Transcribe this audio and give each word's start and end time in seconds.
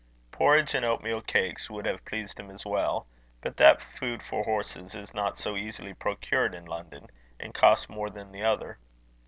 Porridge 0.31 0.73
and 0.73 0.83
oatmeal 0.83 1.21
cakes 1.21 1.69
would 1.69 1.85
have 1.85 2.03
pleased 2.05 2.39
him 2.39 2.49
as 2.49 2.65
well; 2.65 3.05
but 3.41 3.57
that 3.57 3.79
food 3.83 4.23
for 4.23 4.43
horses 4.45 4.95
is 4.95 5.13
not 5.13 5.39
so 5.39 5.55
easily 5.55 5.93
procured 5.93 6.55
in 6.55 6.65
London, 6.65 7.05
and 7.39 7.53
costs 7.53 7.87
more 7.87 8.09
than 8.09 8.31
the 8.31 8.41
other. 8.41 8.79